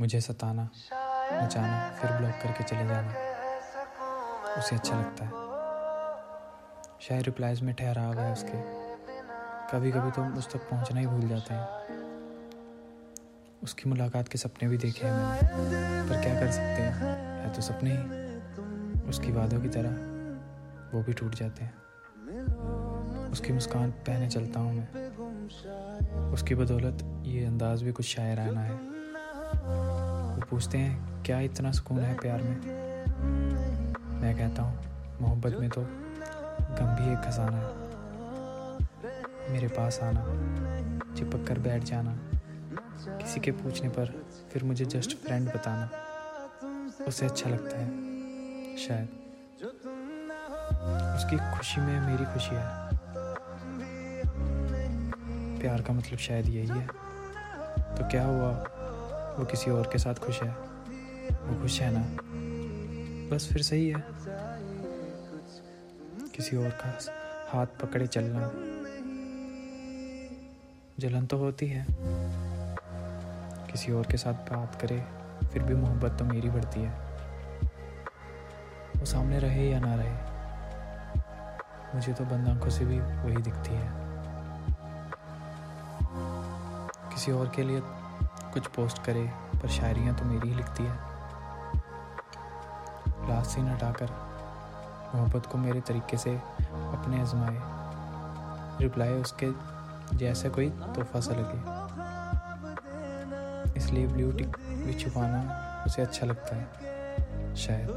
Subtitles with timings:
[0.00, 0.70] मुझे सताना
[1.32, 3.10] नचाना फिर ब्लॉक करके चले जाना।
[4.58, 5.30] उसे अच्छा लगता है।
[7.00, 8.60] शायद रिप्लाइज में ठहराव है उसके।
[9.72, 11.66] कभी कभी तो उस तक पहुँचना ही भूल जाते हैं।
[13.62, 16.92] उसकी मुलाकात के सपने भी देखे हैं मैंने। पर क्या कर सकते हैं?
[17.44, 19.90] है तो सपने ही। उसकी वादों की तरह
[20.94, 21.74] वो भी टूट जाते हैं।
[23.30, 29.01] उसकी मुस्कान पहने चलता हूँ मैं। उसकी बदौलत ये अंदाज भी कुछ शायराना है।
[29.52, 32.56] वो पूछते हैं, क्या इतना सुकून है प्यार में?
[34.20, 34.74] मैं कहता हूँ,
[35.20, 37.70] मोहब्बत में तो गम भी एक खजाना है।
[39.52, 40.20] मेरे पास आना,
[41.14, 42.16] चिपक कर बैठ जाना,
[43.08, 45.90] किसी के पूछने पर फिर मुझे जस्ट फ्रेंड बताना,
[47.08, 47.88] उसे अच्छा लगता है,
[48.76, 49.08] शायद।
[51.16, 52.66] उसकी खुशी में मेरी खुशी है।
[55.60, 56.86] प्यार का मतलब शायद यही है।
[57.96, 58.52] तो क्या हुआ?
[59.38, 60.50] वो किसी और के साथ खुश है।
[61.30, 62.02] वो खुश है ना?
[63.36, 64.04] बस फिर सही है।
[66.36, 66.98] किसी और का
[67.50, 68.50] हाथ पकड़े चलना।
[70.98, 71.86] जलन तो होती है।
[73.72, 75.06] किसी और के साथ बात करे,
[75.48, 76.90] फिर भी मोहब्बत तो मेरी बढ़ती है।
[78.96, 80.32] वो सामने रहे या ना रहे,
[81.94, 83.92] मुझे तो बंद आँखों से भी वही दिखती है।
[87.12, 87.80] किसी और के लिए
[88.52, 89.22] कुछ पोस्ट करे,
[89.54, 90.94] पर शायरियाँ तो मेरी ही लिखती है।
[93.28, 94.10] लास्ट सीन हटाकर
[95.14, 97.56] मोहब्बत को मेरे तरीके से अपने आजमाए।
[98.80, 99.48] रिप्लाई उसके
[100.16, 101.60] जैसे कोई तोहफा सा लगे।
[103.76, 105.40] इसलिए ब्लू टिक भी छुपाना
[105.86, 107.88] उसे अच्छा लगता है, शायद।